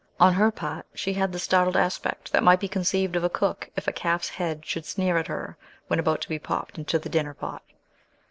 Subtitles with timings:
[0.19, 3.69] On her part, she had the startled aspect that might be conceived of a cook
[3.75, 5.57] if a calf's head should sneer at her
[5.89, 7.61] when about to be popped into the dinner pot.